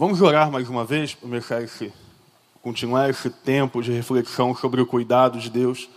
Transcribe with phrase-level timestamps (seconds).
[0.00, 1.92] Vamos orar mais uma vez começar esse,
[2.62, 5.90] continuar esse tempo de reflexão sobre o cuidado de Deus.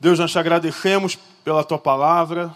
[0.00, 2.50] Deus, nós te agradecemos pela tua palavra,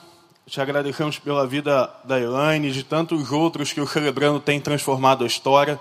[0.47, 5.23] te agradecemos pela vida da Elaine e de tantos outros que o Celebrando tem transformado
[5.23, 5.79] a história.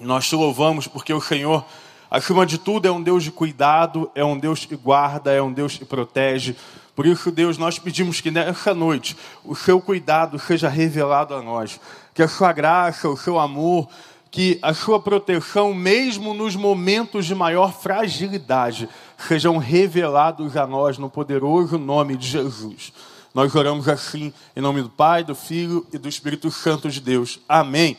[0.00, 1.64] Nós te louvamos porque o Senhor,
[2.10, 5.52] acima de tudo, é um Deus de cuidado, é um Deus que guarda, é um
[5.52, 6.56] Deus que protege.
[6.92, 11.78] Por isso, Deus, nós pedimos que nessa noite o seu cuidado seja revelado a nós
[12.18, 13.88] que a sua graça, o seu amor,
[14.28, 21.08] que a sua proteção, mesmo nos momentos de maior fragilidade, sejam revelados a nós no
[21.08, 22.92] poderoso nome de Jesus.
[23.32, 27.38] Nós oramos assim em nome do Pai, do Filho e do Espírito Santo de Deus.
[27.48, 27.96] Amém.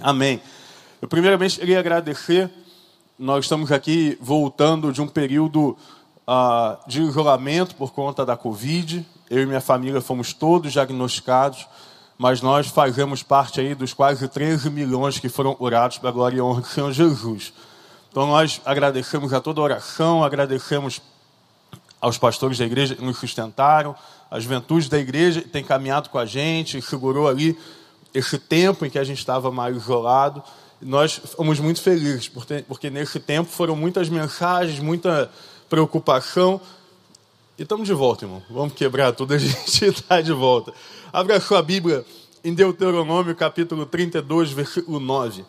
[0.00, 0.42] Amém.
[1.00, 2.50] Eu primeiramente queria agradecer.
[3.16, 5.78] Nós estamos aqui voltando de um período
[6.26, 9.06] uh, de isolamento por conta da Covid.
[9.30, 11.68] Eu e minha família fomos todos diagnosticados
[12.18, 16.38] mas nós fazemos parte aí dos quase 13 milhões que foram orados para a glória
[16.38, 17.52] e honra do Senhor Jesus.
[18.10, 21.00] Então nós agradecemos a toda a oração, agradecemos
[22.00, 23.94] aos pastores da igreja que nos sustentaram,
[24.28, 27.56] a juventude da igreja que tem caminhado com a gente, segurou ali
[28.12, 30.42] esse tempo em que a gente estava mais isolado.
[30.80, 35.30] nós fomos muito felizes, porque, porque nesse tempo foram muitas mensagens, muita
[35.68, 36.60] preocupação.
[37.58, 38.40] E estamos de volta, irmão.
[38.48, 40.72] Vamos quebrar tudo, a gente está de volta.
[41.12, 42.04] Abra sua Bíblia
[42.44, 45.44] em Deuteronômio capítulo 32, versículo 9.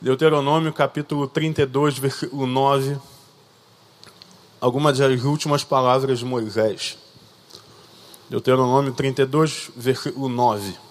[0.00, 2.96] Deuteronômio capítulo 32, versículo 9.
[4.60, 6.96] Algumas das últimas palavras de Moisés.
[8.30, 10.83] Deuteronômio 32, versículo 9.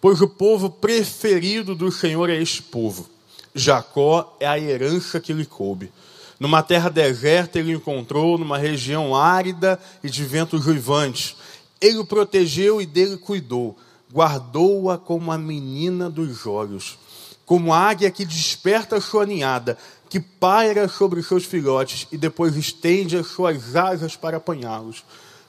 [0.00, 3.06] Pois o povo preferido do Senhor é este povo.
[3.54, 5.92] Jacó é a herança que lhe coube.
[6.38, 11.36] Numa terra deserta ele encontrou, numa região árida e de ventos ruivantes.
[11.78, 13.76] Ele o protegeu e dele cuidou.
[14.10, 16.98] Guardou-a como a menina dos olhos.
[17.44, 19.76] Como a águia que desperta a sua ninhada,
[20.08, 25.04] que paira sobre seus filhotes e depois estende as suas asas para apanhá-los,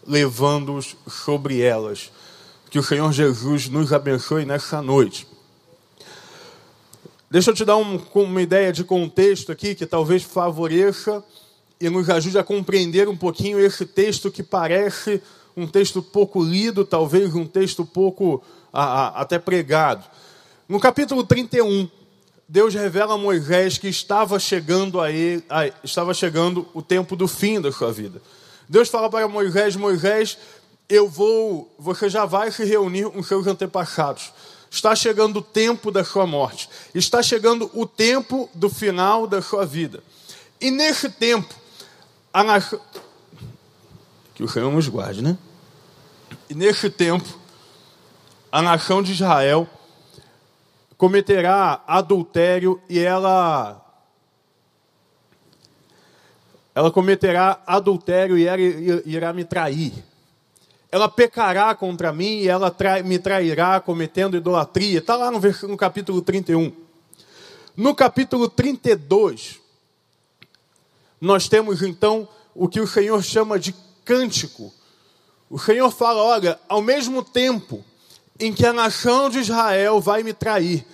[0.06, 2.12] levando-os sobre elas
[2.72, 5.28] que o Senhor Jesus nos abençoe nessa noite.
[7.30, 11.22] Deixa eu te dar um, uma ideia de contexto aqui que talvez favoreça
[11.82, 15.22] e nos ajude a compreender um pouquinho esse texto que parece
[15.56, 20.06] um texto pouco lido, talvez um texto pouco a, a, até pregado.
[20.66, 21.90] No capítulo 31,
[22.48, 27.28] Deus revela a Moisés que estava chegando a ele, a, estava chegando o tempo do
[27.28, 28.22] fim da sua vida.
[28.70, 30.38] Deus fala para Moisés: Moisés,
[30.92, 34.34] eu vou, você já vai se reunir com seus antepassados.
[34.70, 36.70] Está chegando o tempo da sua morte.
[36.94, 40.04] Está chegando o tempo do final da sua vida.
[40.60, 41.56] E nesse tempo,
[42.34, 42.80] a nação.
[44.36, 45.38] Que o Senhor nos guarde, né?
[46.50, 47.40] E nesse tempo,
[48.52, 49.66] a nação de Israel
[50.98, 53.80] cometerá adultério e ela.
[56.76, 58.46] Ela cometerá adultério e
[59.06, 60.11] irá me trair
[60.92, 65.00] ela pecará contra mim e ela trai, me trairá cometendo idolatria.
[65.00, 66.74] Está lá no, no capítulo 31.
[67.78, 69.62] No capítulo 32,
[71.20, 74.74] nós temos então o que o Senhor chama de cântico.
[75.50, 77.84] O Senhor fala: olha, ao mesmo tempo
[78.38, 80.86] em que a nação de Israel vai me trair,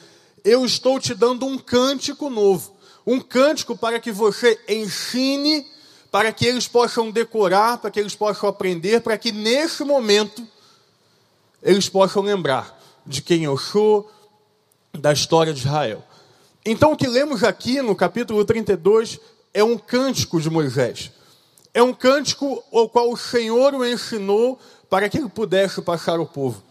[0.43, 2.77] eu estou te dando um cântico novo.
[3.05, 5.65] Um cântico para que você ensine
[6.11, 10.45] para que eles possam decorar, para que eles possam aprender, para que nesse momento
[11.61, 14.11] eles possam lembrar de quem eu sou,
[14.93, 16.03] da história de Israel.
[16.65, 19.19] Então, o que lemos aqui no capítulo 32
[19.53, 21.11] é um cântico de Moisés.
[21.73, 24.59] É um cântico ao qual o Senhor o ensinou
[24.89, 26.63] para que ele pudesse passar ao povo.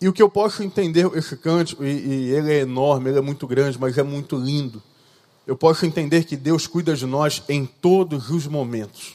[0.00, 3.22] E o que eu posso entender esse cântico, e, e ele é enorme, ele é
[3.22, 4.82] muito grande, mas é muito lindo
[5.46, 9.14] eu posso entender que Deus cuida de nós em todos os momentos.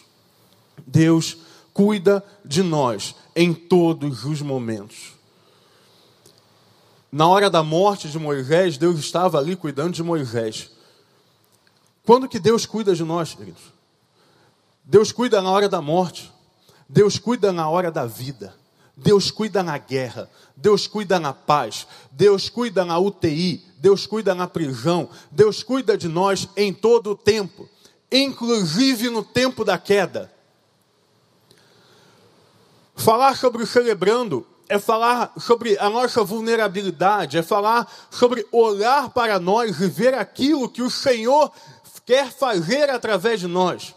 [0.85, 1.37] Deus
[1.73, 5.13] cuida de nós em todos os momentos.
[7.11, 10.71] Na hora da morte de Moisés, Deus estava ali cuidando de Moisés.
[12.05, 13.73] Quando que Deus cuida de nós, queridos?
[14.83, 16.31] Deus cuida na hora da morte.
[16.87, 18.53] Deus cuida na hora da vida.
[19.01, 24.45] Deus cuida na guerra, Deus cuida na paz, Deus cuida na UTI, Deus cuida na
[24.45, 27.67] prisão, Deus cuida de nós em todo o tempo,
[28.11, 30.31] inclusive no tempo da queda.
[32.95, 39.79] Falar sobre celebrando é falar sobre a nossa vulnerabilidade, é falar sobre olhar para nós
[39.79, 41.49] e ver aquilo que o Senhor
[42.05, 43.95] quer fazer através de nós.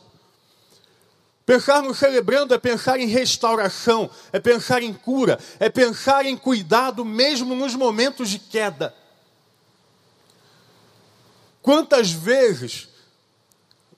[1.45, 7.05] Pensar no celebrando é pensar em restauração, é pensar em cura, é pensar em cuidado
[7.05, 8.95] mesmo nos momentos de queda.
[11.63, 12.89] Quantas vezes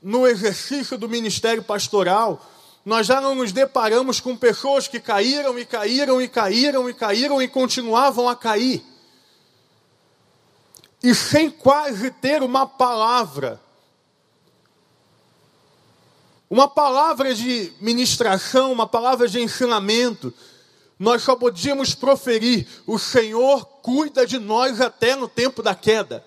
[0.02, 2.50] no exercício do ministério pastoral
[2.84, 7.40] nós já não nos deparamos com pessoas que caíram e caíram e caíram e caíram
[7.40, 8.84] e continuavam a cair.
[11.02, 13.60] E sem quase ter uma palavra.
[16.50, 20.32] Uma palavra de ministração, uma palavra de ensinamento.
[20.98, 26.24] Nós só podíamos proferir: o Senhor cuida de nós até no tempo da queda.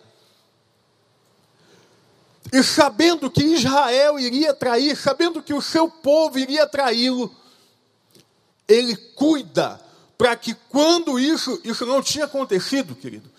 [2.52, 7.34] E sabendo que Israel iria trair, sabendo que o seu povo iria traí-lo,
[8.68, 9.80] ele cuida
[10.18, 13.30] para que quando isso, isso não tinha acontecido, querido,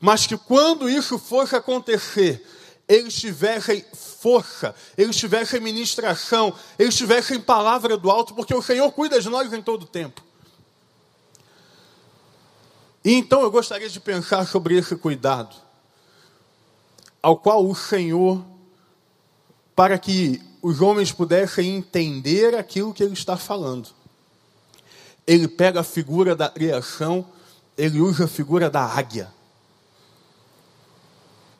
[0.00, 2.44] mas que quando isso fosse acontecer,
[2.86, 9.20] eles tivessem força, eles tivessem ministração, eles tivessem palavra do alto, porque o Senhor cuida
[9.20, 10.22] de nós em todo o tempo.
[13.04, 15.54] E então eu gostaria de pensar sobre esse cuidado
[17.24, 18.44] ao qual o Senhor,
[19.74, 23.88] para que os homens pudessem entender aquilo que ele está falando.
[25.26, 27.26] Ele pega a figura da criação,
[27.78, 29.32] ele usa a figura da águia.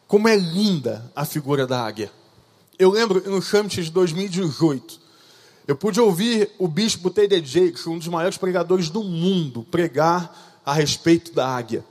[0.07, 2.13] Como é linda a figura da águia.
[2.79, 5.01] Eu lembro no Summit de 2018,
[5.67, 7.43] eu pude ouvir o bispo T.D.
[7.43, 11.83] Jakes, um dos maiores pregadores do mundo, pregar a respeito da águia.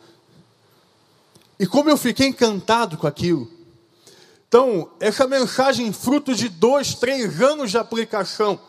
[1.59, 3.52] E como eu fiquei encantado com aquilo.
[4.53, 8.59] Então, essa mensagem, fruto de dois, três anos de aplicação,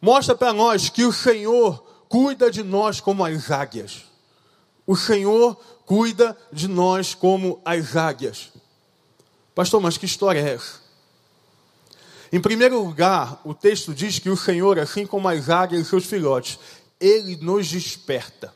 [0.00, 4.04] mostra para nós que o Senhor cuida de nós como as águias.
[4.86, 8.52] O Senhor cuida de nós como as águias.
[9.56, 10.78] Pastor, mas que história é essa?
[12.30, 16.04] Em primeiro lugar, o texto diz que o Senhor, assim como as águias e seus
[16.04, 16.60] filhotes,
[17.00, 18.54] ele nos desperta.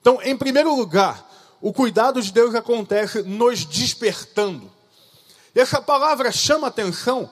[0.00, 1.24] Então, em primeiro lugar,
[1.64, 4.70] o cuidado de Deus acontece nos despertando.
[5.54, 7.30] E essa palavra chama atenção,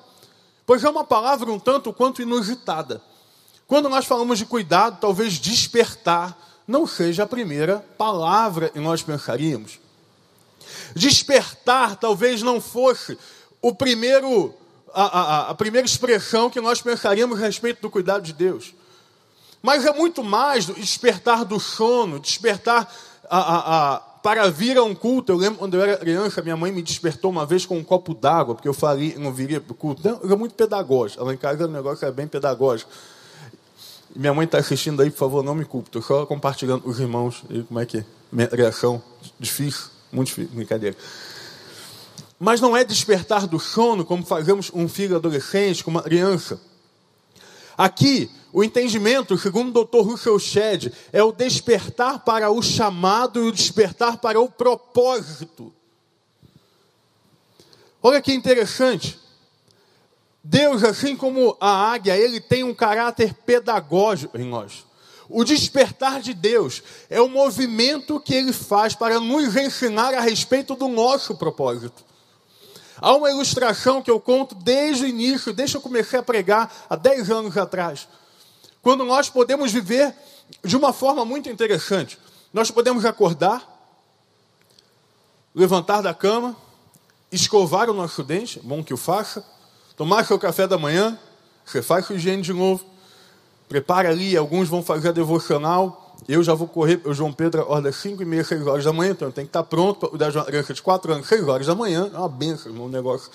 [0.64, 3.02] pois é uma palavra um tanto quanto inusitada.
[3.66, 6.34] Quando nós falamos de cuidado, talvez despertar
[6.66, 9.78] não seja a primeira palavra que nós pensaríamos.
[10.96, 13.18] Despertar talvez não fosse
[13.60, 14.54] o primeiro,
[14.94, 18.72] a, a, a primeira expressão que nós pensaríamos a respeito do cuidado de Deus.
[19.60, 22.90] Mas é muito mais do despertar do sono, despertar
[23.28, 25.32] a, a para vir a um culto.
[25.32, 28.14] Eu lembro quando eu era criança, minha mãe me despertou uma vez com um copo
[28.14, 30.06] d'água, porque eu falei, não viria para o culto.
[30.06, 31.24] Eu era muito pedagógico.
[31.24, 32.90] Lá em casa o negócio era bem pedagógico.
[34.14, 35.88] Minha mãe está assistindo aí, por favor, não me culpe.
[35.88, 38.04] Estou só compartilhando com os irmãos e como é que é.
[38.30, 39.02] Minha reação
[39.38, 40.96] difícil, muito difícil, brincadeira.
[42.38, 46.60] Mas não é despertar do sono como fazemos um filho adolescente, com uma criança.
[47.76, 50.06] Aqui, o entendimento, segundo o Dr.
[50.06, 55.72] Russell Shedd, é o despertar para o chamado e o despertar para o propósito.
[58.02, 59.18] Olha que interessante.
[60.44, 64.84] Deus, assim como a águia, ele tem um caráter pedagógico em nós.
[65.28, 70.74] O despertar de Deus é o movimento que ele faz para nos ensinar a respeito
[70.74, 72.04] do nosso propósito.
[73.02, 76.72] Há uma ilustração que eu conto desde o início, desde que eu comecei a pregar
[76.88, 78.08] há 10 anos atrás
[78.82, 80.12] quando nós podemos viver
[80.62, 82.18] de uma forma muito interessante.
[82.52, 83.62] Nós podemos acordar,
[85.54, 86.56] levantar da cama,
[87.30, 89.46] escovar o nosso dente, bom que o faça,
[89.96, 91.18] tomar seu café da manhã,
[91.64, 92.84] você faz sua higiene de novo,
[93.68, 97.88] prepara ali, alguns vão fazer a devocional, eu já vou correr, o João Pedro acorda
[97.88, 100.30] às 5 e meia, 6 horas da manhã, então tenho que estar pronto para cuidar
[100.30, 103.30] de uma criança de 4 anos, 6 horas da manhã, é uma benção no negócio.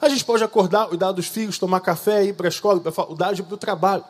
[0.00, 2.92] A gente pode acordar, cuidar dos filhos, tomar café, ir para a escola, para a
[2.92, 4.04] faculdade, para o trabalho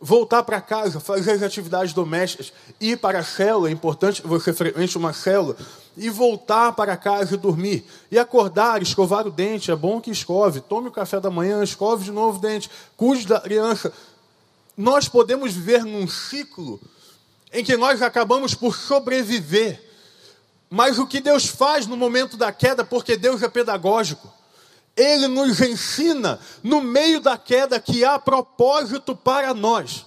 [0.00, 4.96] voltar para casa, fazer as atividades domésticas, ir para a célula, é importante você frequente
[4.96, 5.54] uma célula,
[5.96, 7.84] e voltar para casa e dormir.
[8.10, 12.04] E acordar, escovar o dente, é bom que escove, tome o café da manhã, escove
[12.04, 13.92] de novo o dente, cuide da criança.
[14.74, 16.80] Nós podemos viver num ciclo
[17.52, 19.82] em que nós acabamos por sobreviver.
[20.68, 24.32] Mas o que Deus faz no momento da queda, porque Deus é pedagógico,
[24.96, 30.06] ele nos ensina, no meio da queda, que há propósito para nós.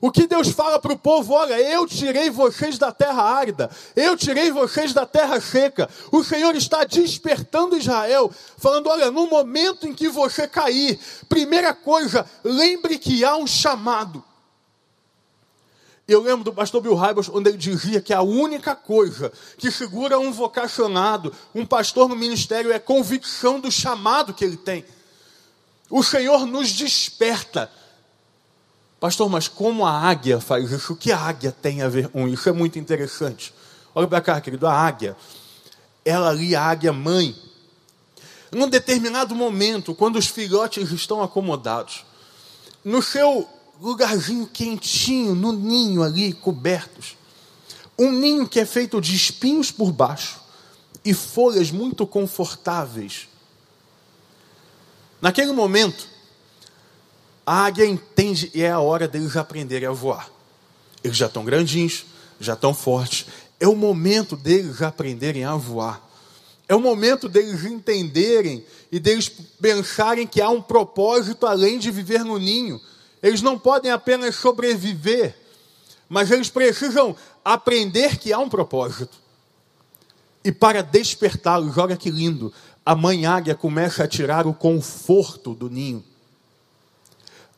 [0.00, 4.16] O que Deus fala para o povo: olha, eu tirei vocês da terra árida, eu
[4.16, 5.90] tirei vocês da terra seca.
[6.12, 10.98] O Senhor está despertando Israel, falando: olha, no momento em que você cair,
[11.28, 14.22] primeira coisa, lembre que há um chamado.
[16.08, 20.18] Eu lembro do pastor Bill Hybels, onde ele dizia que a única coisa que segura
[20.18, 24.86] um vocacionado, um pastor no ministério, é a convicção do chamado que ele tem.
[25.90, 27.70] O Senhor nos desperta.
[28.98, 30.94] Pastor, mas como a águia faz isso?
[30.94, 32.48] O que a águia tem a ver com isso?
[32.48, 33.52] É muito interessante.
[33.94, 35.14] Olha para cá, querido, a águia.
[36.06, 37.36] Ela ali, a águia mãe.
[38.50, 42.06] Num determinado momento, quando os filhotes estão acomodados,
[42.82, 43.46] no seu
[43.80, 47.16] lugarzinho quentinho, no ninho ali, cobertos.
[47.98, 50.40] Um ninho que é feito de espinhos por baixo
[51.04, 53.28] e folhas muito confortáveis.
[55.20, 56.06] Naquele momento,
[57.46, 60.30] a águia entende e é a hora deles aprenderem a voar.
[61.02, 62.04] Eles já estão grandinhos,
[62.38, 63.26] já estão fortes.
[63.58, 66.04] É o momento deles aprenderem a voar.
[66.68, 69.28] É o momento deles entenderem e deles
[69.60, 72.80] pensarem que há um propósito além de viver no ninho
[73.22, 75.36] eles não podem apenas sobreviver,
[76.08, 79.16] mas eles precisam aprender que há um propósito.
[80.44, 82.52] E para despertá-los, olha que lindo,
[82.86, 86.02] a mãe águia começa a tirar o conforto do ninho.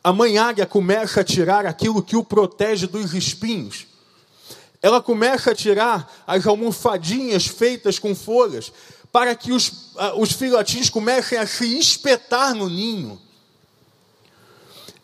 [0.03, 3.87] A mãe águia começa a tirar aquilo que o protege dos espinhos.
[4.81, 8.73] Ela começa a tirar as almofadinhas feitas com folhas,
[9.11, 13.21] para que os, uh, os filhotinhos comecem a se espetar no ninho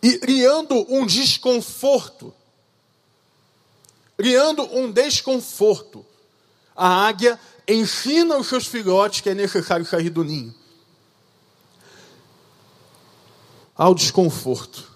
[0.07, 2.33] e criando um desconforto.
[4.15, 6.05] Criando um desconforto.
[6.73, 7.37] A águia
[7.67, 10.55] ensina os seus filhotes que é necessário sair do ninho.
[13.75, 14.89] Ao desconforto.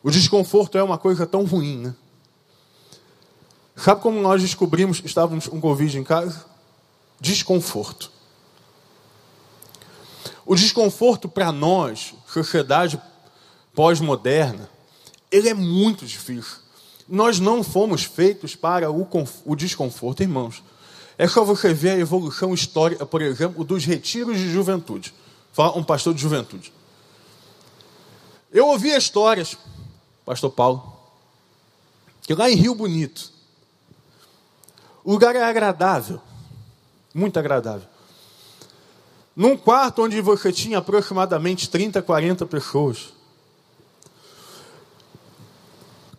[0.00, 1.94] O desconforto é uma coisa tão ruim, né?
[3.74, 6.46] Sabe como nós descobrimos que estávamos com Covid em casa?
[7.20, 8.12] Desconforto.
[10.46, 13.02] O desconforto para nós, sociedade
[13.74, 14.70] pós-moderna,
[15.30, 16.58] ele é muito difícil.
[17.08, 19.08] Nós não fomos feitos para o,
[19.44, 20.62] o desconforto, irmãos.
[21.18, 25.12] É só você ver a evolução histórica, por exemplo, dos retiros de juventude.
[25.52, 26.72] Fala um pastor de juventude.
[28.52, 29.56] Eu ouvia histórias,
[30.24, 30.96] pastor Paulo,
[32.22, 33.32] que lá em Rio Bonito,
[35.02, 36.20] o lugar é agradável,
[37.12, 37.95] muito agradável.
[39.36, 43.12] Num quarto onde você tinha aproximadamente 30, 40 pessoas.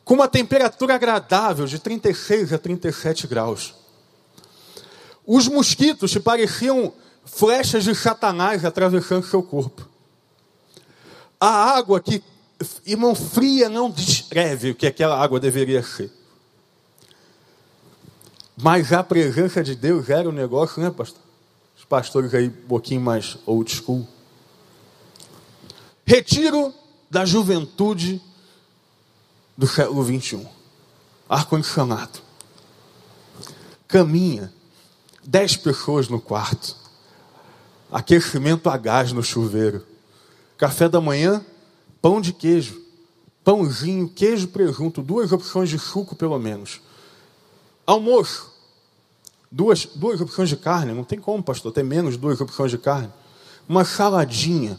[0.06, 3.74] Com uma temperatura agradável de 36 a 37 graus.
[5.26, 6.94] Os mosquitos te pareciam
[7.26, 9.90] flechas de Satanás atravessando seu corpo.
[11.40, 12.24] A água que,
[12.86, 16.12] irmão, fria não descreve o que aquela água deveria ser.
[18.56, 21.27] Mas a presença de Deus era um negócio, né, pastor?
[21.90, 24.08] Pastores aí um pouquinho mais old school.
[26.06, 26.74] Retiro
[27.10, 28.22] da juventude
[29.58, 30.46] do século 21.
[31.28, 32.20] Ar-condicionado.
[33.88, 34.54] Caminha.
[35.24, 36.76] Dez pessoas no quarto.
[37.92, 39.86] Aquecimento a gás no chuveiro.
[40.58, 41.46] Café da manhã,
[42.02, 42.82] pão de queijo.
[43.44, 45.02] Pãozinho, queijo, presunto.
[45.02, 46.82] Duas opções de suco, pelo menos.
[47.86, 48.57] Almoço
[49.52, 53.12] Duas, duas opções de carne, não tem como, pastor, ter menos duas opções de carne.
[53.68, 54.78] Uma saladinha.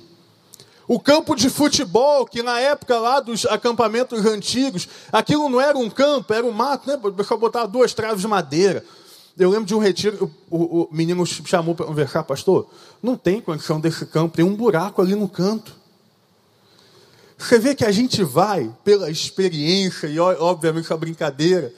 [0.86, 5.90] O campo de futebol, que na época lá dos acampamentos antigos, aquilo não era um
[5.90, 6.98] campo, era um mato, né?
[7.02, 8.84] O pessoal botava duas traves de madeira.
[9.38, 12.68] Eu lembro de um retiro, o, o, o menino chamou para conversar, pastor,
[13.02, 15.76] não tem condição desse campo, tem um buraco ali no canto.
[17.36, 21.72] Você vê que a gente vai pela experiência e, obviamente, a brincadeira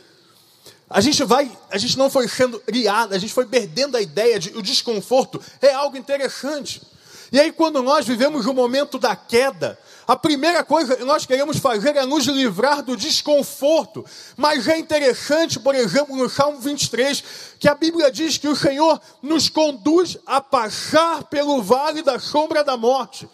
[0.91, 4.41] a gente vai, a gente não foi sendo criado, a gente foi perdendo a ideia
[4.41, 6.83] de o desconforto é algo interessante.
[7.31, 11.59] E aí, quando nós vivemos o momento da queda, a primeira coisa que nós queremos
[11.59, 14.05] fazer é nos livrar do desconforto.
[14.37, 17.23] Mas é interessante, por exemplo, no Salmo 23,
[17.61, 22.65] que a Bíblia diz que o Senhor nos conduz a passar pelo vale da sombra
[22.65, 23.29] da morte.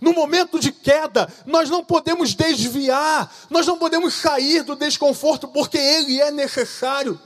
[0.00, 5.78] No momento de queda, nós não podemos desviar, nós não podemos sair do desconforto, porque
[5.78, 7.18] ele é necessário.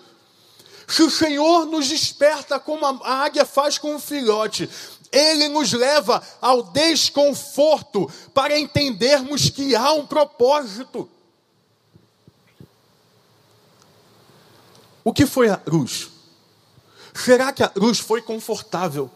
[0.87, 4.69] Se o Senhor nos desperta como a águia faz com o filhote,
[5.13, 11.09] ele nos leva ao desconforto para entendermos que há um propósito.
[15.03, 16.09] O que foi a cruz?
[17.15, 19.11] Será que a cruz foi confortável?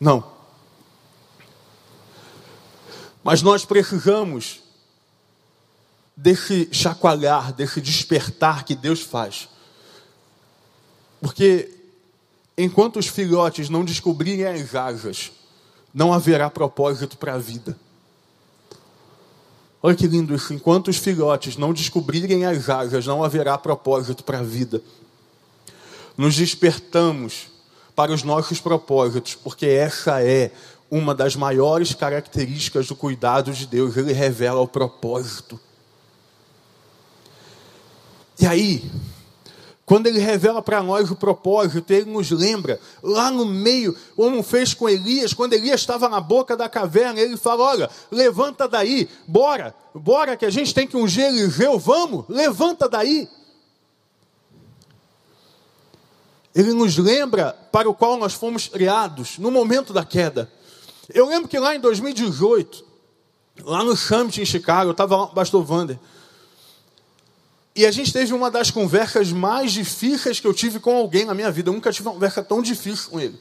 [0.00, 0.35] Não.
[3.26, 4.60] Mas nós precisamos
[6.16, 9.48] desse chacoalhar, desse despertar que Deus faz.
[11.20, 11.68] Porque
[12.56, 15.32] enquanto os filhotes não descobrirem as asas,
[15.92, 17.76] não haverá propósito para a vida.
[19.82, 20.54] Olha que lindo isso.
[20.54, 24.80] Enquanto os filhotes não descobrirem as asas, não haverá propósito para a vida.
[26.16, 27.48] Nos despertamos
[27.96, 30.52] para os nossos propósitos, porque essa é
[30.90, 33.96] uma das maiores características do cuidado de Deus.
[33.96, 35.58] Ele revela o propósito.
[38.38, 38.90] E aí,
[39.86, 44.74] quando ele revela para nós o propósito, ele nos lembra, lá no meio, como fez
[44.74, 49.72] com Elias, quando Elias estava na boca da caverna, ele fala: Olha, levanta daí, bora,
[49.94, 53.28] bora que a gente tem que ungir Eliseu, vamos, levanta daí.
[56.52, 60.50] Ele nos lembra para o qual nós fomos criados no momento da queda.
[61.12, 62.84] Eu lembro que lá em 2018,
[63.62, 65.98] lá no Summit em Chicago, eu estava lá com o pastor Vander.
[67.74, 71.34] E a gente teve uma das conversas mais difíceis que eu tive com alguém na
[71.34, 71.68] minha vida.
[71.68, 73.38] Eu nunca tive uma conversa tão difícil com ele.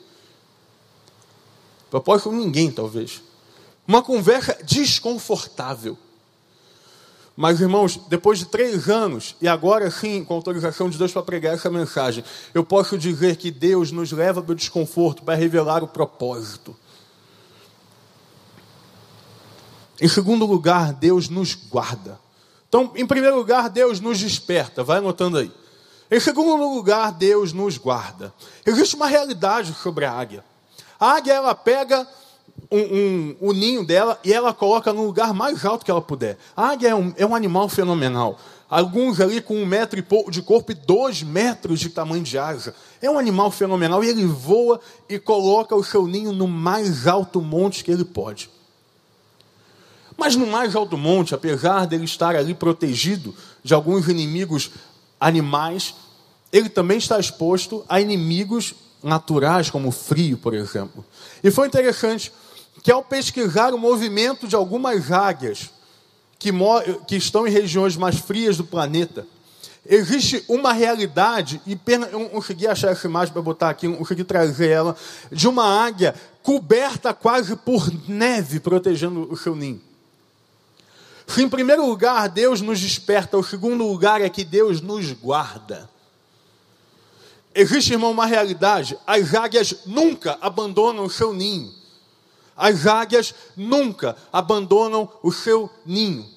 [1.89, 3.22] Propósito com ninguém, talvez.
[3.88, 5.98] Uma conversa desconfortável.
[7.36, 11.53] Mas, irmãos, depois de três anos, e agora sim, com autorização de Deus para pregar
[11.53, 15.88] essa mensagem, eu posso dizer que Deus nos leva para o desconforto para revelar o
[15.88, 16.75] propósito.
[20.00, 22.20] Em segundo lugar, Deus nos guarda.
[22.68, 25.52] Então, em primeiro lugar, Deus nos desperta, vai anotando aí.
[26.12, 28.34] Em segundo lugar, Deus nos guarda.
[28.66, 30.44] Existe uma realidade sobre a águia.
[31.00, 32.08] A águia, ela pega
[32.72, 36.38] um, um, o ninho dela e ela coloca no lugar mais alto que ela puder.
[36.56, 38.38] A águia é um, é um animal fenomenal.
[38.70, 42.38] Alguns ali com um metro e pouco de corpo e dois metros de tamanho de
[42.38, 42.75] asa.
[43.02, 47.42] É um animal fenomenal e ele voa e coloca o seu ninho no mais alto
[47.42, 48.50] monte que ele pode.
[50.17, 54.72] Mas no mais alto monte, apesar dele estar ali protegido de alguns inimigos
[55.19, 55.95] animais,
[56.51, 61.05] ele também está exposto a inimigos naturais, como o frio, por exemplo.
[61.43, 62.31] E foi interessante
[62.84, 65.69] que, ao pesquisar o movimento de algumas águias
[66.39, 66.51] que,
[67.07, 69.27] que estão em regiões mais frias do planeta,
[69.88, 74.23] existe uma realidade, e eu não consegui achar essa imagem para botar aqui, não consegui
[74.23, 74.95] trazer ela,
[75.32, 79.82] de uma águia coberta quase por neve, protegendo o seu ninho.
[81.28, 85.90] Se em primeiro lugar Deus nos desperta, o segundo lugar é que Deus nos guarda.
[87.54, 91.74] Existe, irmão, uma realidade: as águias nunca abandonam o seu ninho.
[92.56, 96.35] As águias nunca abandonam o seu ninho.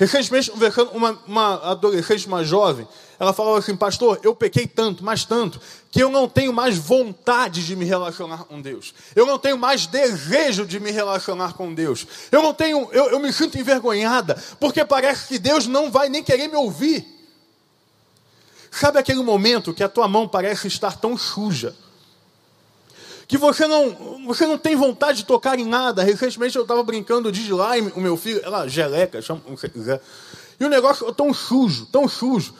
[0.00, 5.26] Recentemente, conversando uma, uma adolescente, uma jovem, ela falava assim, pastor, eu pequei tanto, mas
[5.26, 5.60] tanto,
[5.90, 8.94] que eu não tenho mais vontade de me relacionar com Deus.
[9.14, 12.06] Eu não tenho mais desejo de me relacionar com Deus.
[12.32, 16.24] Eu não tenho, eu, eu me sinto envergonhada, porque parece que Deus não vai nem
[16.24, 17.06] querer me ouvir.
[18.70, 21.76] Sabe aquele momento que a tua mão parece estar tão suja?
[23.30, 26.02] Que você não, você não tem vontade de tocar em nada.
[26.02, 30.02] Recentemente eu estava brincando de slime, o meu filho, ela geleca, chama você quiser.
[30.58, 32.52] E o negócio tão sujo, tão sujo.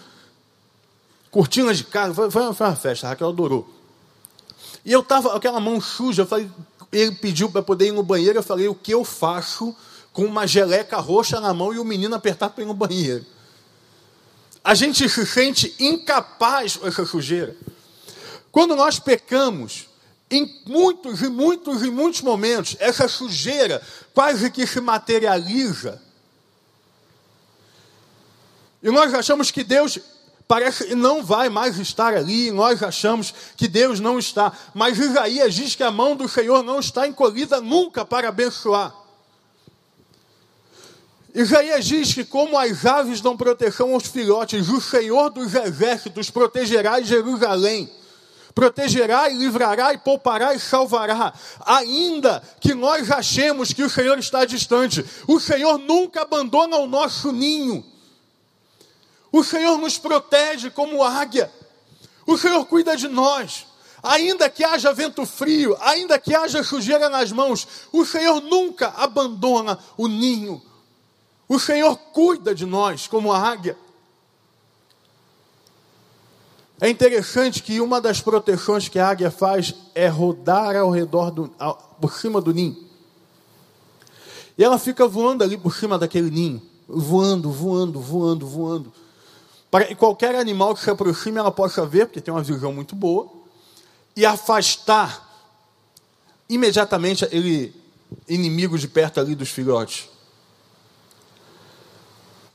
[1.28, 3.68] Cortina de casa, foi, foi uma festa, a Raquel adorou.
[4.84, 6.48] E eu estava, aquela mão suja, eu falei,
[6.92, 9.74] ele pediu para poder ir no banheiro, eu falei, o que eu faço
[10.12, 13.26] com uma geleca roxa na mão e o menino apertar para ir no banheiro?
[14.62, 17.56] A gente se sente incapaz com essa sujeira.
[18.52, 19.89] Quando nós pecamos,
[20.30, 23.82] em muitos e muitos e muitos momentos, essa sujeira
[24.14, 26.00] quase que se materializa.
[28.82, 29.98] E nós achamos que Deus
[30.46, 34.52] parece que não vai mais estar ali, nós achamos que Deus não está.
[34.72, 38.94] Mas Isaías diz que a mão do Senhor não está encolhida nunca para abençoar.
[41.32, 47.00] Isaías diz que, como as aves dão proteção aos filhotes, o Senhor dos exércitos protegerá
[47.00, 47.88] Jerusalém
[48.54, 51.32] protegerá e livrará e poupará e salvará,
[51.64, 55.04] ainda que nós achemos que o Senhor está distante.
[55.26, 57.84] O Senhor nunca abandona o nosso ninho.
[59.32, 61.50] O Senhor nos protege como águia.
[62.26, 63.66] O Senhor cuida de nós.
[64.02, 69.78] Ainda que haja vento frio, ainda que haja sujeira nas mãos, o Senhor nunca abandona
[69.96, 70.60] o ninho.
[71.46, 73.76] O Senhor cuida de nós como águia.
[76.80, 81.50] É interessante que uma das proteções que a águia faz é rodar ao redor do,
[81.58, 82.88] ao, por cima do ninho.
[84.56, 88.92] E ela fica voando ali por cima daquele ninho, voando, voando, voando, voando.
[89.70, 92.96] Para que qualquer animal que se aproxime ela possa ver, porque tem uma visão muito
[92.96, 93.28] boa,
[94.16, 95.28] e afastar
[96.48, 97.74] imediatamente ele
[98.28, 100.08] inimigo de perto ali dos filhotes.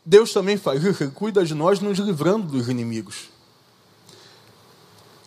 [0.03, 3.34] Deus também faz isso, Ele cuida de nós nos livrando dos inimigos.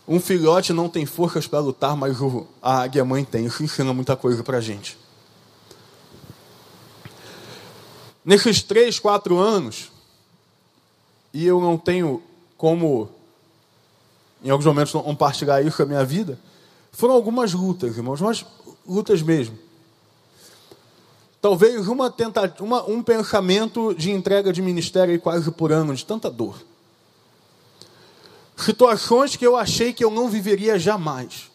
[0.08, 2.16] Um filhote não tem forças para lutar, mas
[2.62, 3.44] a águia mãe tem.
[3.44, 4.96] Isso ensina muita coisa para a gente.
[8.24, 9.92] Nesses três, quatro anos,
[11.32, 12.22] e eu não tenho
[12.56, 13.10] como,
[14.42, 16.38] em alguns momentos, compartilhar isso com a minha vida,
[16.90, 18.46] foram algumas lutas, irmãos, mas
[18.86, 19.58] lutas mesmo.
[21.40, 26.30] Talvez uma tentativa, uma, um pensamento de entrega de ministério quase por ano, de tanta
[26.30, 26.56] dor.
[28.58, 31.48] Situações que eu achei que eu não viveria jamais.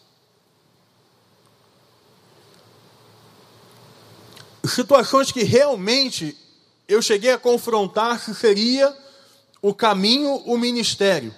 [4.64, 6.34] Situações que realmente
[6.88, 8.96] eu cheguei a confrontar se seria
[9.60, 11.34] o caminho, o ministério.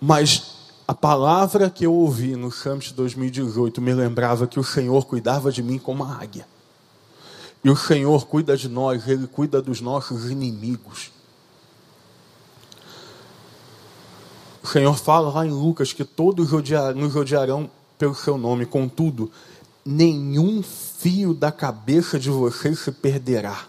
[0.00, 0.42] Mas
[0.88, 5.62] a palavra que eu ouvi no Summit 2018 me lembrava que o Senhor cuidava de
[5.62, 6.44] mim como uma águia.
[7.64, 11.12] E o Senhor cuida de nós, Ele cuida dos nossos inimigos.
[14.62, 16.50] O Senhor fala lá em Lucas que todos
[16.96, 19.30] nos odiarão pelo seu nome, contudo,
[19.84, 23.64] nenhum fio da cabeça de vocês se perderá.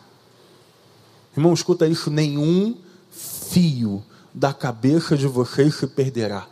[1.35, 2.77] Irmão, escuta isso: nenhum
[3.11, 4.03] fio
[4.33, 6.47] da cabeça de vocês se perderá.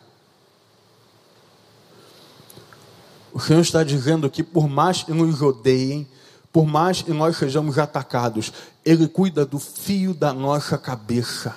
[3.33, 6.07] O Senhor está dizendo que, por mais que nos odeiem,
[6.51, 8.51] por mais que nós sejamos atacados,
[8.83, 11.55] Ele cuida do fio da nossa cabeça.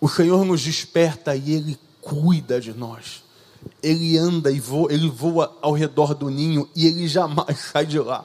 [0.00, 3.22] O Senhor nos desperta e Ele cuida de nós.
[3.82, 7.98] Ele anda e voa, ele voa ao redor do ninho e ele jamais sai de
[7.98, 8.24] lá.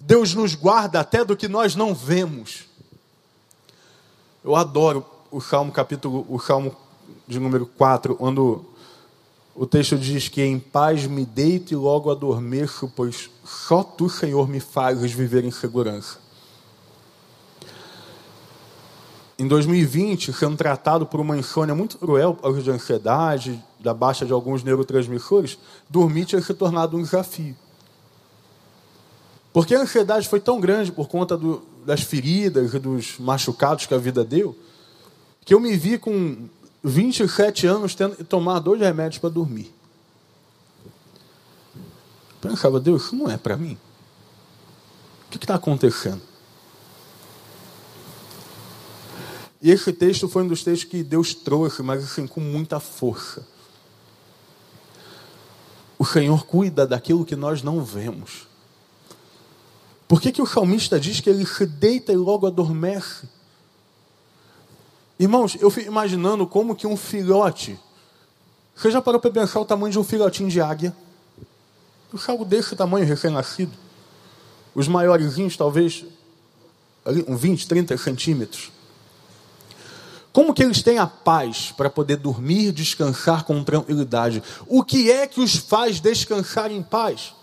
[0.00, 2.64] Deus nos guarda até do que nós não vemos.
[4.42, 6.74] Eu adoro o Salmo capítulo, o Salmo
[7.28, 8.64] de número 4, quando
[9.54, 14.48] o texto diz que em paz me deito e logo adormeço, pois só tu, Senhor,
[14.48, 16.18] me fazes viver em segurança.
[19.38, 24.62] Em 2020, sendo tratado por uma insônia muito cruel, de ansiedade, da baixa de alguns
[24.62, 25.58] neurotransmissores,
[25.88, 27.56] dormir tinha se tornado um desafio.
[29.52, 33.94] Porque a ansiedade foi tão grande por conta do, das feridas e dos machucados que
[33.94, 34.56] a vida deu,
[35.44, 36.48] que eu me vi com
[36.82, 39.72] 27 anos tendo que tomar dois remédios para dormir.
[42.42, 43.76] Eu pensava, Deus, isso não é para mim.
[45.26, 46.22] O que está acontecendo?
[49.62, 53.46] E esse texto foi um dos textos que Deus trouxe, mas assim, com muita força.
[55.98, 58.48] O Senhor cuida daquilo que nós não vemos.
[60.08, 63.28] Por que, que o salmista diz que ele se deita e logo adormece?
[65.20, 67.78] Irmãos, eu fico imaginando como que um filhote.
[68.74, 70.96] Você já parou para pensar o tamanho de um filhotinho de águia?
[72.10, 73.72] Um algo desse tamanho, recém-nascido.
[74.74, 76.06] Os maiorzinhos, talvez,
[77.04, 78.72] ali, uns 20, 30 centímetros.
[80.32, 84.42] Como que eles têm a paz para poder dormir, descansar com tranquilidade?
[84.66, 87.34] O que é que os faz descansar em paz?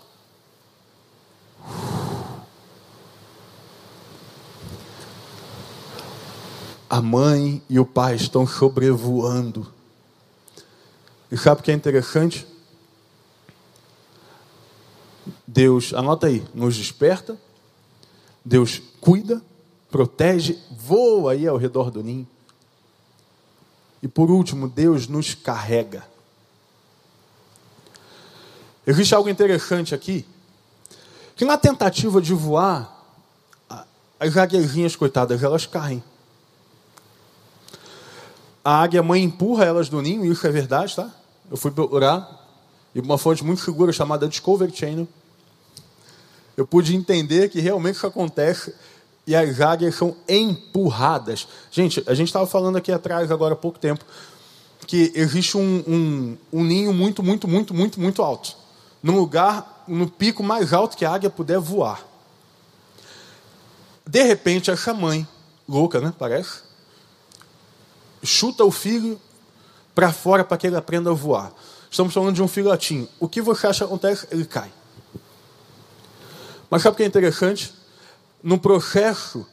[6.88, 9.70] A mãe e o pai estão sobrevoando.
[11.30, 12.46] E sabe o que é interessante?
[15.46, 17.38] Deus, anota aí, nos desperta,
[18.44, 19.42] Deus cuida,
[19.90, 22.26] protege, voa aí ao redor do ninho.
[24.02, 26.06] E por último, Deus nos carrega.
[28.86, 30.24] Existe algo interessante aqui,
[31.36, 32.96] que na tentativa de voar,
[34.18, 36.02] as águiazinhas, coitadas, elas caem
[38.64, 41.10] a águia mãe empurra elas do ninho, isso é verdade, tá?
[41.50, 42.46] Eu fui procurar,
[42.94, 45.08] e uma fonte muito segura chamada Discovery Channel,
[46.56, 48.74] eu pude entender que realmente isso acontece
[49.26, 51.46] e as águias são empurradas.
[51.70, 54.04] Gente, a gente estava falando aqui atrás, agora há pouco tempo,
[54.86, 58.56] que existe um, um, um ninho muito, muito, muito, muito, muito alto.
[59.02, 62.04] Num lugar, no pico mais alto que a águia puder voar.
[64.06, 65.28] De repente, essa mãe,
[65.68, 66.12] louca, né?
[66.18, 66.67] Parece
[68.22, 69.20] chuta o filho
[69.94, 71.52] para fora para que ele aprenda a voar.
[71.90, 73.08] Estamos falando de um filhotinho.
[73.18, 74.26] O que você acha que acontece?
[74.30, 74.70] Ele cai.
[76.70, 77.72] Mas sabe o que é interessante?
[78.42, 79.46] No processo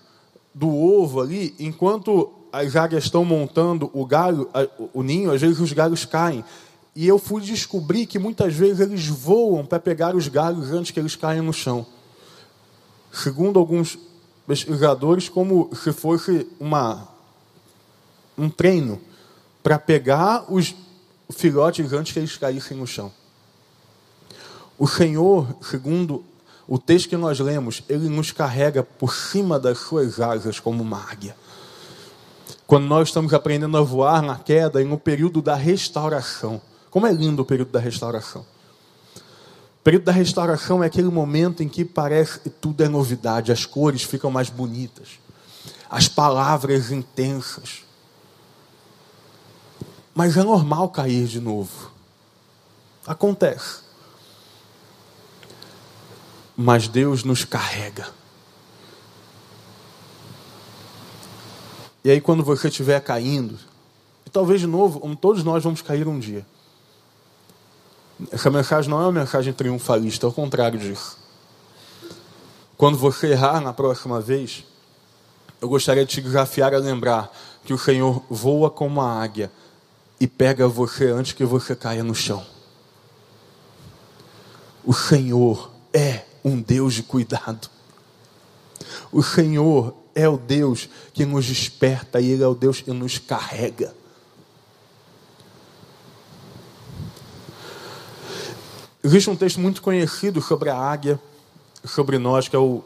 [0.53, 4.49] do ovo ali, enquanto as águias estão montando o galho,
[4.93, 6.43] o ninho, às vezes os galhos caem.
[6.95, 10.99] E eu fui descobrir que muitas vezes eles voam para pegar os galhos antes que
[10.99, 11.85] eles caiam no chão.
[13.11, 13.97] Segundo alguns
[14.47, 17.14] pesquisadores, como se fosse uma
[18.37, 19.01] um treino
[19.63, 20.75] para pegar os
[21.31, 23.11] filhotes antes que eles caíssem no chão.
[24.77, 26.23] O Senhor, segundo
[26.67, 30.99] o texto que nós lemos, ele nos carrega por cima das suas asas como uma
[30.99, 31.35] águia.
[32.67, 36.59] quando nós estamos aprendendo a voar na queda e no período da restauração.
[36.89, 38.41] Como é lindo o período da restauração.
[39.79, 43.67] O período da restauração é aquele momento em que parece que tudo é novidade, as
[43.67, 45.19] cores ficam mais bonitas,
[45.87, 47.84] as palavras intensas.
[50.15, 51.91] Mas é normal cair de novo.
[53.05, 53.81] Acontece.
[56.55, 58.07] Mas Deus nos carrega.
[62.01, 63.59] E aí, quando você estiver caindo,
[64.25, 66.45] e talvez de novo, como todos nós vamos cair um dia.
[68.31, 71.17] Essa mensagem não é uma mensagem triunfalista, é o contrário disso.
[72.77, 74.63] Quando você errar na próxima vez,
[75.59, 77.29] eu gostaria de te desafiar a lembrar
[77.65, 79.51] que o Senhor voa como uma águia
[80.19, 82.45] e pega você antes que você caia no chão.
[84.83, 87.69] O Senhor é um Deus de cuidado.
[89.11, 93.17] O Senhor é o Deus que nos desperta e Ele é o Deus que nos
[93.17, 93.93] carrega.
[99.03, 101.19] Existe um texto muito conhecido sobre a águia,
[101.83, 102.83] sobre nós, que é o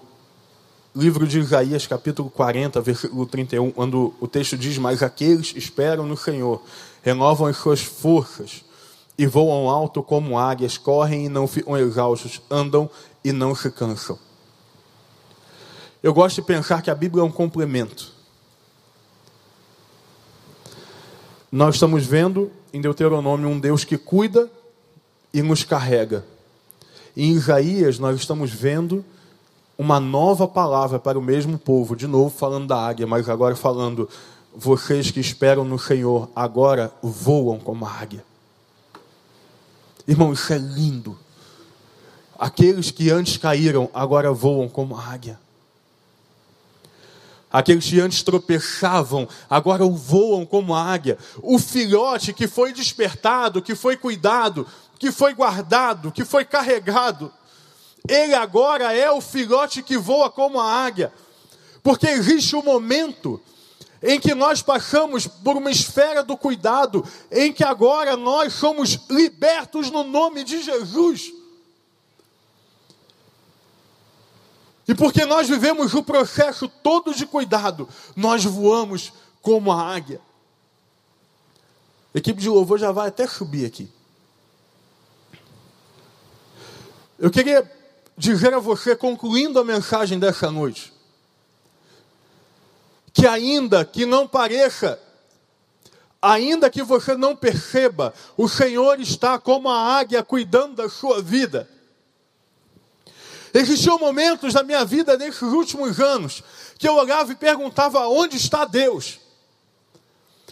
[0.93, 6.17] livro de Isaías, capítulo 40, versículo 31, quando o texto diz: Mas aqueles esperam no
[6.17, 6.61] Senhor,
[7.01, 8.63] renovam as suas forças
[9.17, 12.89] e voam alto como águias, correm e não ficam exaustos, andam
[13.23, 14.17] e não se cansam.
[16.01, 18.13] Eu gosto de pensar que a Bíblia é um complemento.
[21.51, 24.49] Nós estamos vendo em Deuteronômio um Deus que cuida
[25.33, 26.23] e nos carrega.
[27.17, 29.03] Em Isaías, nós estamos vendo
[29.77, 34.07] uma nova palavra para o mesmo povo, de novo falando da águia, mas agora falando,
[34.59, 38.25] vocês que esperam no Senhor, agora voam como águia.
[40.05, 41.17] Irmão, isso é lindo.
[42.37, 45.39] Aqueles que antes caíram, agora voam como águia.
[47.49, 51.17] Aqueles que antes tropeçavam, agora voam como águia.
[51.41, 54.67] O filhote que foi despertado, que foi cuidado,
[54.99, 57.31] que foi guardado, que foi carregado,
[58.05, 61.13] ele agora é o filhote que voa como a águia.
[61.81, 63.41] Porque existe um momento
[64.01, 69.91] em que nós passamos por uma esfera do cuidado, em que agora nós somos libertos
[69.91, 71.33] no nome de Jesus.
[74.87, 80.21] E porque nós vivemos o processo todo de cuidado, nós voamos como a águia.
[82.13, 83.91] A equipe de louvor já vai até subir aqui.
[87.19, 87.69] Eu queria
[88.17, 90.91] dizer a você, concluindo a mensagem dessa noite,
[93.13, 94.99] que ainda que não pareça,
[96.21, 101.69] ainda que você não perceba, o Senhor está como a águia cuidando da sua vida.
[103.53, 106.43] Existiam momentos na minha vida nesses últimos anos
[106.77, 109.19] que eu olhava e perguntava: onde está Deus?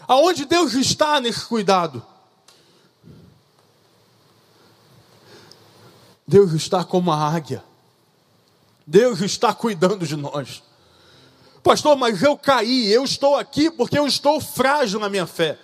[0.07, 2.03] Aonde Deus está nesse cuidado?
[6.25, 7.63] Deus está como a águia.
[8.85, 10.63] Deus está cuidando de nós.
[11.67, 15.59] Pastor, mas eu caí, eu estou aqui porque eu estou frágil na minha fé.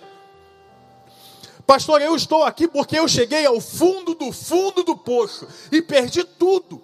[1.66, 6.22] Pastor, eu estou aqui porque eu cheguei ao fundo do fundo do poço e perdi
[6.22, 6.82] tudo.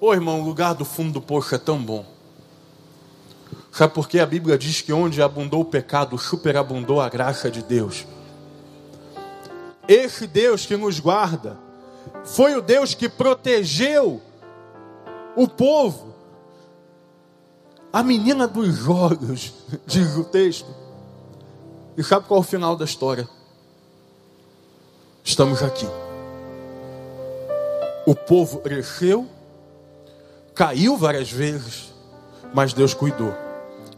[0.00, 2.06] Ô oh, irmão, o lugar do fundo do poço é tão bom.
[3.72, 7.60] Sabe por que a Bíblia diz que onde abundou o pecado, superabundou a graça de
[7.60, 8.06] Deus?
[9.88, 11.58] Esse Deus que nos guarda,
[12.24, 14.22] foi o Deus que protegeu
[15.42, 16.14] o povo.
[17.92, 19.54] A menina dos olhos,
[19.86, 20.74] diz o texto.
[21.96, 23.28] E sabe qual é o final da história?
[25.24, 25.86] Estamos aqui.
[28.06, 29.28] O povo cresceu
[30.58, 31.94] Caiu várias vezes,
[32.52, 33.32] mas Deus cuidou.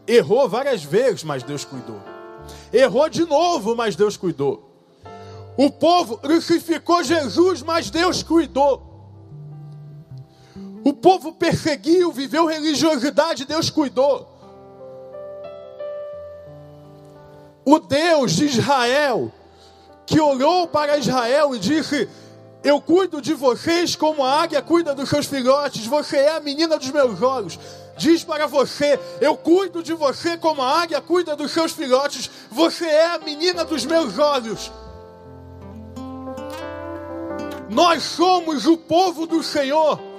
[0.07, 1.99] Errou várias vezes, mas Deus cuidou.
[2.71, 4.71] Errou de novo, mas Deus cuidou.
[5.57, 8.90] O povo crucificou Jesus, mas Deus cuidou.
[10.91, 14.29] O povo perseguiu, viveu religiosidade, Deus cuidou.
[17.65, 19.33] O Deus de Israel,
[20.05, 22.09] que olhou para Israel e disse:
[22.65, 25.87] eu cuido de vocês como a águia cuida dos seus filhotes.
[25.87, 27.57] Você é a menina dos meus olhos.
[27.97, 32.29] Diz para você: Eu cuido de você como a águia cuida dos seus filhotes.
[32.51, 34.73] Você é a menina dos meus olhos.
[37.69, 40.10] Nós somos o povo do Senhor.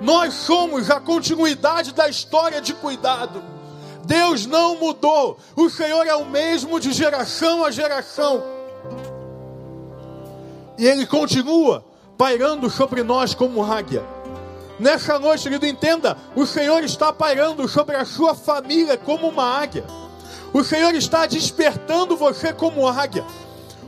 [0.00, 3.42] Nós somos a continuidade da história de cuidado.
[4.04, 5.38] Deus não mudou.
[5.56, 8.42] O Senhor é o mesmo de geração a geração.
[10.78, 11.84] E ele continua
[12.16, 14.04] pairando sobre nós como águia.
[14.78, 19.84] Nessa noite, querido, entenda: o Senhor está pairando sobre a sua família como uma águia.
[20.52, 23.24] O Senhor está despertando você como águia.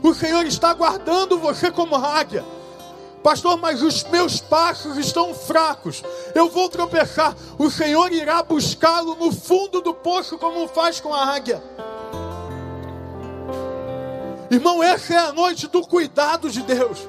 [0.01, 2.43] O Senhor está guardando você como águia.
[3.23, 6.03] Pastor, mas os meus passos estão fracos.
[6.33, 7.35] Eu vou tropeçar.
[7.57, 11.61] O Senhor irá buscá-lo no fundo do poço, como faz com a águia.
[14.49, 17.07] Irmão, essa é a noite do cuidado de Deus.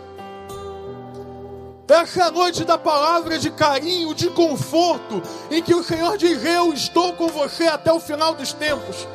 [1.88, 6.44] Essa é a noite da palavra de carinho, de conforto, em que o Senhor diz:
[6.44, 9.09] Eu estou com você até o final dos tempos.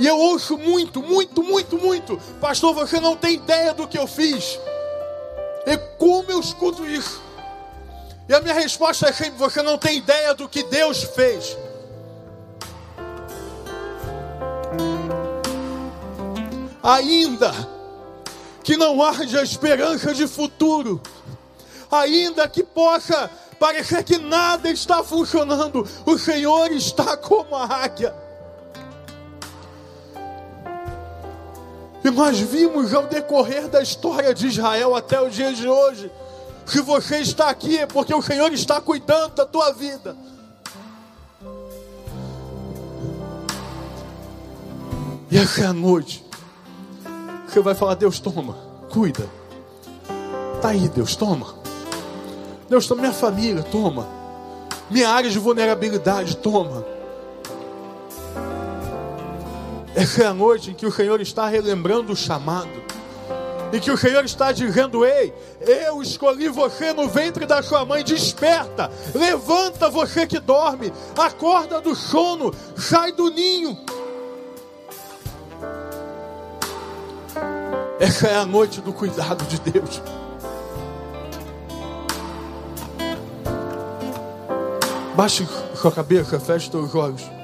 [0.00, 4.06] E eu ouço muito, muito, muito, muito, pastor, você não tem ideia do que eu
[4.06, 4.58] fiz.
[5.66, 7.20] E como eu escuto isso?
[8.26, 11.54] E a minha resposta é sempre: você não tem ideia do que Deus fez.
[16.82, 17.52] Ainda
[18.64, 20.98] que não haja esperança de futuro,
[21.92, 28.29] ainda que possa parecer que nada está funcionando, o Senhor está como a águia.
[32.04, 36.10] E nós vimos ao decorrer da história de Israel até o dia de hoje,
[36.66, 40.16] se você está aqui é porque o Senhor está cuidando da tua vida.
[45.30, 46.30] E essa é a noite
[47.50, 48.56] você vai falar: Deus, toma,
[48.90, 49.28] cuida.
[50.62, 51.54] Tá aí, Deus, toma.
[52.68, 54.06] Deus, toma minha família, toma.
[54.88, 56.84] Minha área de vulnerabilidade, toma.
[60.00, 62.70] Essa é a noite em que o Senhor está relembrando o chamado.
[63.70, 68.02] E que o Senhor está dizendo: Ei, eu escolhi você no ventre da sua mãe.
[68.02, 73.76] Desperta, levanta você que dorme, acorda do sono, sai do ninho.
[78.00, 80.00] Essa é a noite do cuidado de Deus.
[85.14, 87.39] Baixe sua cabeça, feche seus olhos.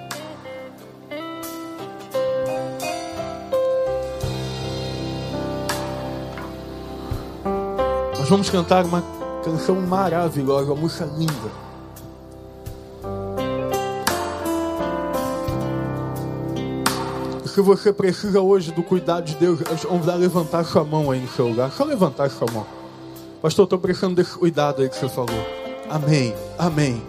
[8.27, 9.05] Nós vamos cantar uma
[9.45, 11.33] canção maravilhosa, uma música linda.
[17.47, 21.47] Se você precisa hoje do cuidado de Deus, vamos levantar sua mão aí no seu
[21.47, 21.71] lugar.
[21.71, 22.67] Só levantar sua mão.
[23.41, 25.47] Pastor, estou precisando desse cuidado aí que você falou.
[25.89, 27.01] Amém, amém,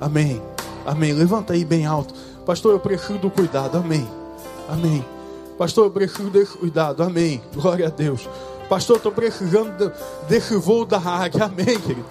[0.00, 0.42] amém,
[0.84, 1.12] amém.
[1.12, 2.12] Levanta aí bem alto.
[2.44, 3.78] Pastor, eu preciso do cuidado.
[3.78, 4.08] Amém,
[4.68, 5.04] amém.
[5.56, 7.00] Pastor, eu preciso desse cuidado.
[7.04, 7.40] Amém.
[7.54, 8.28] Glória a Deus.
[8.68, 9.92] Pastor, estou precisando
[10.28, 11.44] desse voo da águia.
[11.44, 12.04] Amém, querido.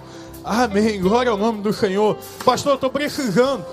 [0.44, 1.00] Amém.
[1.00, 2.16] Glória ao nome do Senhor.
[2.44, 3.64] Pastor, estou precisando.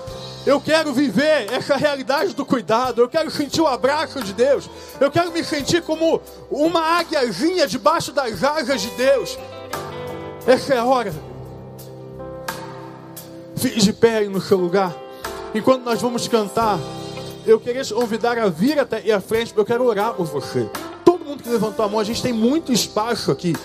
[0.44, 3.00] Eu quero viver essa realidade do cuidado.
[3.00, 4.68] Eu quero sentir o abraço de Deus.
[5.00, 9.38] Eu quero me sentir como uma águiazinha debaixo das asas de Deus.
[10.46, 11.12] Essa é a hora.
[13.56, 14.92] Fique de pé no seu lugar.
[15.54, 16.78] Enquanto nós vamos cantar,
[17.46, 20.68] eu queria te convidar a vir até aí à frente, eu quero orar por você.
[21.32, 23.56] Mundo que levantou a mão, a gente tem muito espaço aqui.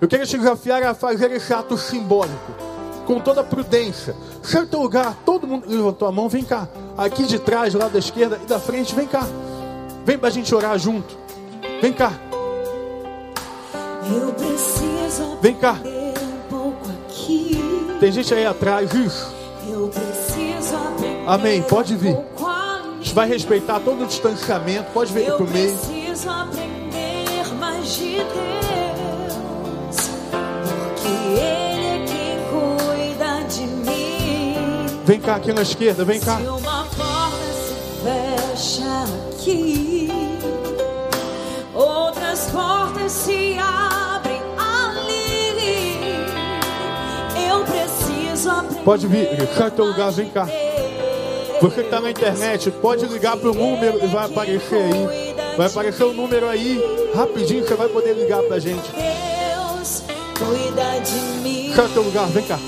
[0.00, 2.52] Eu queria te desafiar a fazer esse ato simbólico
[3.04, 4.14] com toda prudência.
[4.44, 6.68] Certo lugar, todo mundo levantou a mão, vem cá.
[6.96, 9.26] Aqui de trás, lá da esquerda e da frente, vem cá.
[10.04, 11.18] Vem para a gente orar junto.
[11.82, 12.12] Vem cá.
[15.42, 15.80] Vem cá.
[17.98, 19.34] Tem gente aí atrás, isso.
[21.26, 22.16] Amém, pode vir.
[22.38, 24.92] A gente vai respeitar todo o distanciamento.
[24.92, 25.76] Pode vir Eu para o meio.
[35.04, 36.36] Vem cá, aqui na esquerda, vem cá.
[36.38, 40.10] Se uma porta se fecha aqui,
[41.72, 46.24] outras portas se abrem ali.
[47.48, 48.82] Eu preciso aprender.
[48.82, 50.48] Pode vir, sai teu lugar, vem cá.
[51.62, 55.25] Você que está na internet, pode ligar para o número e vai aparecer aí.
[55.56, 56.80] Vai aparecer o número aí.
[57.14, 58.90] Rapidinho você vai poder ligar para a gente.
[58.92, 60.02] Deus
[60.38, 61.72] cuida de mim.
[61.74, 62.58] Sai do teu lugar, vem cá.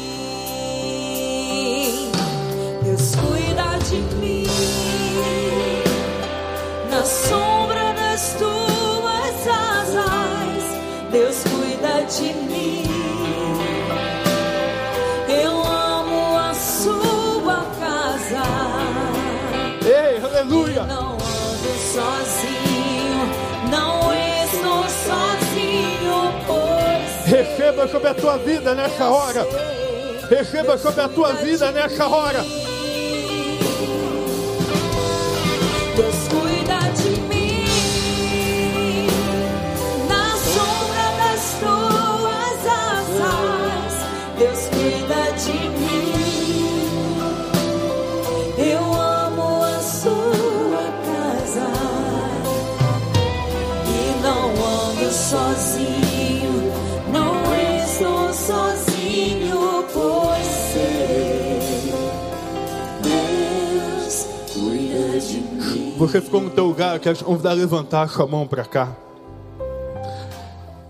[2.83, 4.49] Deus cuida de mim
[6.91, 10.65] na sombra das tuas asas.
[11.13, 12.48] Deus cuida de mim.
[27.69, 29.47] Receba sobre a tua vida nessa hora.
[30.31, 32.43] Receba sobre a tua vida nessa hora.
[65.99, 68.97] Você ficou no teu lugar, eu quero te convidar a levantar sua mão para cá.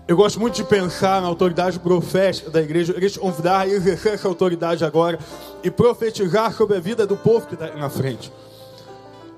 [0.07, 2.91] Eu gosto muito de pensar na autoridade profética da igreja.
[2.91, 5.17] Eu queria te convidar a exercer essa autoridade agora
[5.63, 8.31] e profetizar sobre a vida do povo que está aí na frente.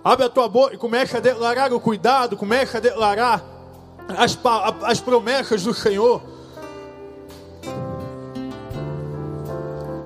[0.03, 3.41] Abre a tua boca e começa a declarar o cuidado, começa a declarar
[4.17, 4.37] as,
[4.83, 6.21] as promessas do Senhor.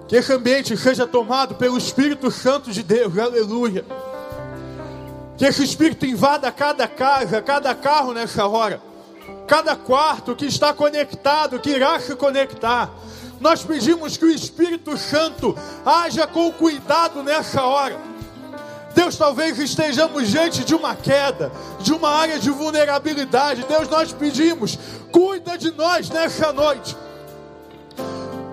[0.07, 3.83] Que esse ambiente seja tomado pelo Espírito Santo de Deus, aleluia.
[5.37, 8.81] Que esse Espírito invada cada casa, cada carro nessa hora,
[9.47, 12.89] cada quarto que está conectado, que irá se conectar.
[13.39, 15.55] Nós pedimos que o Espírito Santo
[15.85, 17.99] haja com cuidado nessa hora.
[18.93, 23.65] Deus, talvez estejamos diante de uma queda, de uma área de vulnerabilidade.
[23.67, 24.79] Deus, nós pedimos,
[25.11, 26.95] cuida de nós nessa noite.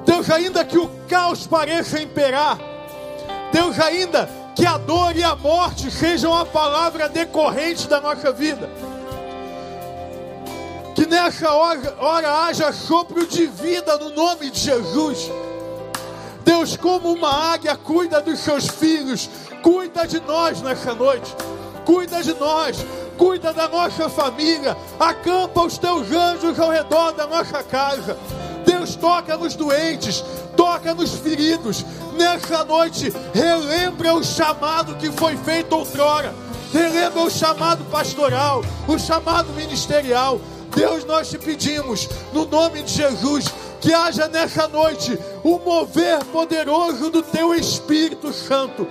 [0.05, 2.59] Deus, ainda que o caos pareça imperar,
[3.53, 8.69] Deus, ainda que a dor e a morte sejam a palavra decorrente da nossa vida.
[10.95, 15.31] Que nessa hora, hora haja sopro de vida no nome de Jesus.
[16.45, 19.31] Deus, como uma águia, cuida dos seus filhos,
[19.63, 21.35] cuida de nós nessa noite,
[21.87, 22.85] cuida de nós,
[23.17, 28.19] cuida da nossa família, acampa os teus anjos ao redor da nossa casa.
[28.97, 30.25] Toca nos doentes,
[30.57, 31.85] toca nos feridos.
[32.17, 36.35] Nessa noite, relembra o chamado que foi feito outrora,
[36.73, 40.41] relembra o chamado pastoral, o chamado ministerial.
[40.75, 43.45] Deus, nós te pedimos, no nome de Jesus,
[43.81, 48.87] que haja nessa noite o mover poderoso do teu Espírito Santo,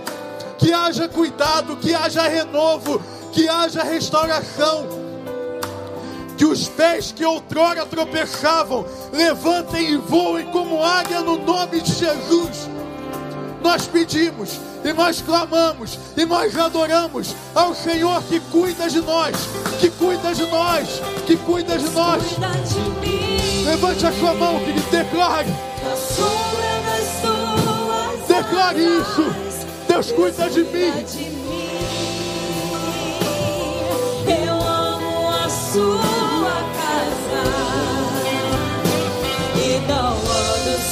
[0.57, 5.00] que haja cuidado, que haja renovo, que haja restauração,
[6.41, 8.83] que os pés que outrora tropeçavam
[9.13, 12.67] levantem e voem como águia no nome de Jesus.
[13.61, 19.35] Nós pedimos e nós clamamos e nós adoramos ao Senhor que cuida de nós,
[19.79, 22.23] que cuida de nós, que cuida de nós.
[23.63, 25.55] Levante a sua mão, querido, declare,
[28.27, 29.25] declare isso.
[29.87, 31.40] Deus cuida de mim.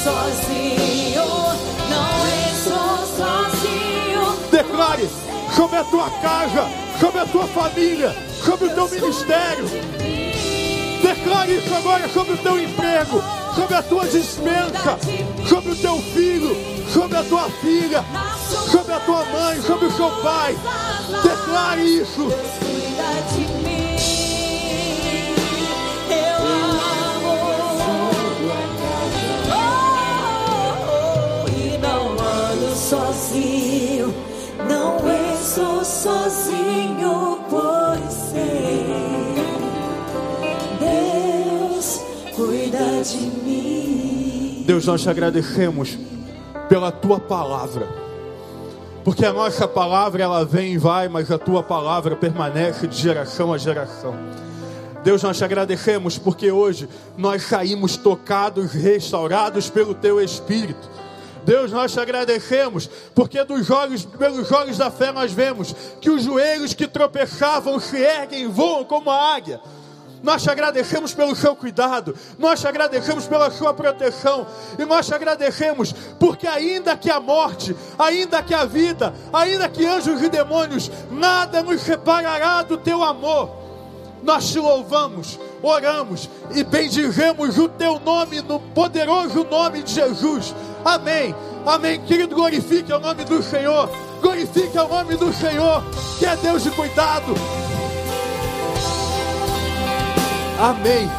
[0.09, 1.25] Sozinho,
[1.89, 4.49] não estou sozinho.
[4.51, 5.09] Declare
[5.55, 6.67] sobre a tua casa,
[6.99, 9.65] sobre a tua família, sobre o teu ministério.
[11.01, 13.21] Declare isso agora sobre o teu emprego,
[13.55, 14.97] sobre a tua dispensa,
[15.47, 16.55] sobre o teu filho,
[16.91, 18.03] sobre a tua filha,
[18.71, 20.57] sobre a tua mãe, sobre o seu pai.
[21.23, 22.27] Declare isso.
[44.69, 45.97] Deus, nós te agradecemos
[46.69, 47.87] pela tua palavra.
[49.03, 53.51] Porque a nossa palavra ela vem e vai, mas a tua palavra permanece de geração
[53.51, 54.13] a geração.
[55.03, 60.87] Deus, nós te agradecemos porque hoje nós saímos tocados, restaurados pelo teu espírito.
[61.43, 66.21] Deus, nós te agradecemos porque dos olhos, pelos olhos da fé nós vemos que os
[66.25, 69.59] joelhos que tropeçavam se erguem voam como a águia.
[70.21, 74.45] Nós te agradecemos pelo seu cuidado, nós te agradecemos pela sua proteção,
[74.77, 79.85] e nós te agradecemos porque, ainda que a morte, ainda que a vida, ainda que
[79.85, 83.57] anjos e demônios, nada nos separará do teu amor.
[84.21, 90.53] Nós te louvamos, oramos e bendizemos o teu nome, no poderoso nome de Jesus.
[90.83, 91.33] Amém.
[91.65, 92.01] Amém.
[92.01, 93.89] Querido, glorifique o nome do Senhor.
[94.21, 95.83] Glorifique o nome do Senhor,
[96.17, 97.33] que é Deus de cuidado.
[100.59, 101.09] Amém.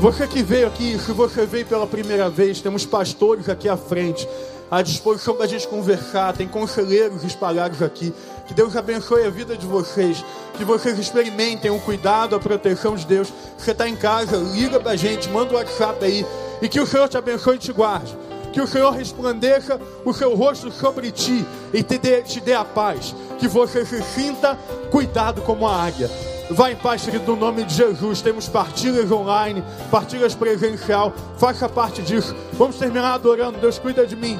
[0.00, 4.28] Você que veio aqui, se você veio pela primeira vez, temos pastores aqui à frente,
[4.68, 8.12] à disposição para a gente conversar, tem conselheiros espalhados aqui.
[8.48, 10.24] Que Deus abençoe a vida de vocês,
[10.58, 13.32] que vocês experimentem o cuidado, a proteção de Deus.
[13.56, 16.26] Você está em casa, liga para a gente, manda o WhatsApp aí,
[16.60, 18.18] e que o Senhor te abençoe e te guarde.
[18.54, 22.64] Que o Senhor resplandeça o seu rosto sobre ti e te dê, te dê a
[22.64, 23.12] paz.
[23.36, 24.56] Que você se sinta
[24.92, 26.08] cuidado como a águia.
[26.50, 28.22] Vá em paz, querido, no nome de Jesus.
[28.22, 31.12] Temos partilhas online, partilhas presencial.
[31.36, 32.32] Faça parte disso.
[32.52, 33.58] Vamos terminar adorando.
[33.58, 34.38] Deus cuida de mim.